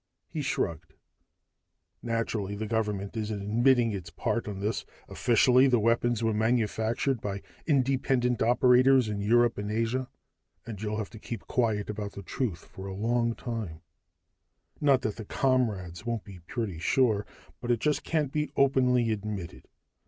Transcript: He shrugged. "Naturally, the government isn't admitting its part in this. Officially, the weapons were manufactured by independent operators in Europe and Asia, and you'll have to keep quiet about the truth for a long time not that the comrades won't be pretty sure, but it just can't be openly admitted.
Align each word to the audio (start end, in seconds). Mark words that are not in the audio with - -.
He 0.27 0.41
shrugged. 0.41 0.95
"Naturally, 2.01 2.55
the 2.55 2.65
government 2.65 3.15
isn't 3.15 3.39
admitting 3.39 3.91
its 3.91 4.09
part 4.09 4.47
in 4.47 4.59
this. 4.59 4.83
Officially, 5.07 5.67
the 5.67 5.77
weapons 5.79 6.23
were 6.23 6.33
manufactured 6.33 7.21
by 7.21 7.43
independent 7.67 8.41
operators 8.41 9.07
in 9.07 9.21
Europe 9.21 9.59
and 9.59 9.69
Asia, 9.71 10.09
and 10.65 10.81
you'll 10.81 10.97
have 10.97 11.11
to 11.11 11.19
keep 11.19 11.41
quiet 11.45 11.87
about 11.87 12.13
the 12.13 12.23
truth 12.23 12.65
for 12.65 12.87
a 12.87 12.95
long 12.95 13.35
time 13.35 13.81
not 14.79 15.03
that 15.03 15.17
the 15.17 15.25
comrades 15.25 16.03
won't 16.03 16.23
be 16.23 16.39
pretty 16.47 16.79
sure, 16.79 17.23
but 17.59 17.69
it 17.69 17.79
just 17.79 18.03
can't 18.03 18.31
be 18.31 18.51
openly 18.55 19.11
admitted. 19.11 19.67